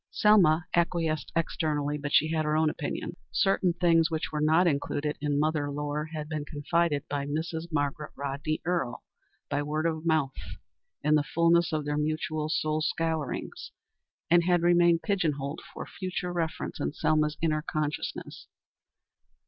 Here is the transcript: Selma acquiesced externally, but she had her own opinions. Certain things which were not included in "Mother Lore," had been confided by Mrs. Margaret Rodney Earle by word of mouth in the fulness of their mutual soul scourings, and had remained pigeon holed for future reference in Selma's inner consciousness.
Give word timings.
Selma 0.09 0.65
acquiesced 0.73 1.31
externally, 1.35 1.95
but 1.95 2.11
she 2.11 2.31
had 2.31 2.43
her 2.43 2.57
own 2.57 2.71
opinions. 2.71 3.15
Certain 3.31 3.71
things 3.73 4.09
which 4.09 4.31
were 4.31 4.41
not 4.41 4.65
included 4.65 5.15
in 5.21 5.39
"Mother 5.39 5.69
Lore," 5.69 6.05
had 6.05 6.27
been 6.27 6.43
confided 6.43 7.07
by 7.07 7.27
Mrs. 7.27 7.67
Margaret 7.71 8.11
Rodney 8.15 8.61
Earle 8.65 9.03
by 9.47 9.61
word 9.61 9.85
of 9.85 10.03
mouth 10.03 10.33
in 11.03 11.13
the 11.13 11.21
fulness 11.23 11.71
of 11.71 11.85
their 11.85 11.99
mutual 11.99 12.49
soul 12.49 12.81
scourings, 12.81 13.71
and 14.27 14.45
had 14.45 14.63
remained 14.63 15.03
pigeon 15.03 15.33
holed 15.33 15.61
for 15.71 15.85
future 15.85 16.33
reference 16.33 16.79
in 16.79 16.93
Selma's 16.93 17.37
inner 17.39 17.61
consciousness. 17.61 18.47